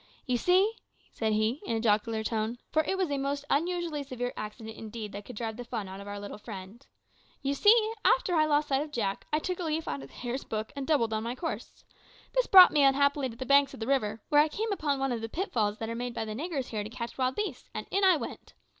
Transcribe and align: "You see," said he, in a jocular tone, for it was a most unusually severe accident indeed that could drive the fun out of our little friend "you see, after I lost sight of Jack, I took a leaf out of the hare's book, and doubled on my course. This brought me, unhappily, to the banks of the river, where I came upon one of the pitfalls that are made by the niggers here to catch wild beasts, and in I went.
"You 0.25 0.37
see," 0.37 0.73
said 1.11 1.33
he, 1.33 1.61
in 1.63 1.77
a 1.77 1.79
jocular 1.79 2.23
tone, 2.23 2.57
for 2.71 2.83
it 2.85 2.97
was 2.97 3.11
a 3.11 3.19
most 3.19 3.45
unusually 3.51 4.01
severe 4.01 4.33
accident 4.35 4.75
indeed 4.75 5.11
that 5.11 5.25
could 5.25 5.35
drive 5.35 5.57
the 5.57 5.63
fun 5.63 5.87
out 5.87 5.99
of 5.99 6.07
our 6.07 6.19
little 6.19 6.39
friend 6.39 6.83
"you 7.43 7.53
see, 7.53 7.93
after 8.03 8.33
I 8.33 8.45
lost 8.47 8.69
sight 8.69 8.81
of 8.81 8.91
Jack, 8.91 9.27
I 9.31 9.37
took 9.37 9.59
a 9.59 9.63
leaf 9.65 9.87
out 9.87 10.01
of 10.01 10.07
the 10.07 10.15
hare's 10.15 10.43
book, 10.43 10.73
and 10.75 10.87
doubled 10.87 11.13
on 11.13 11.21
my 11.21 11.35
course. 11.35 11.85
This 12.33 12.47
brought 12.47 12.71
me, 12.73 12.81
unhappily, 12.81 13.29
to 13.29 13.35
the 13.35 13.45
banks 13.45 13.75
of 13.75 13.79
the 13.79 13.85
river, 13.85 14.23
where 14.29 14.41
I 14.41 14.47
came 14.47 14.71
upon 14.71 14.97
one 14.97 15.11
of 15.11 15.21
the 15.21 15.29
pitfalls 15.29 15.77
that 15.77 15.87
are 15.89 15.93
made 15.93 16.15
by 16.15 16.25
the 16.25 16.33
niggers 16.33 16.69
here 16.69 16.83
to 16.83 16.89
catch 16.89 17.19
wild 17.19 17.35
beasts, 17.35 17.69
and 17.75 17.85
in 17.91 18.03
I 18.03 18.17
went. 18.17 18.55